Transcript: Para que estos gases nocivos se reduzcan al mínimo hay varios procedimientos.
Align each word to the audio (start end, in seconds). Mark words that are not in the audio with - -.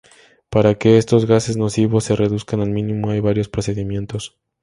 Para 0.49 0.79
que 0.79 0.97
estos 0.97 1.27
gases 1.27 1.57
nocivos 1.57 2.05
se 2.05 2.15
reduzcan 2.15 2.59
al 2.61 2.71
mínimo 2.71 3.11
hay 3.11 3.19
varios 3.19 3.49
procedimientos. 3.49 4.35